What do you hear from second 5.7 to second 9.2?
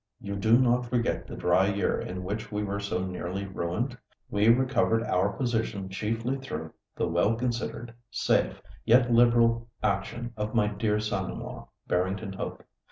chiefly through the well considered, safe, yet